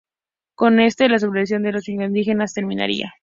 [0.55, 3.13] Con este, la sublevación de los indígenas terminaría.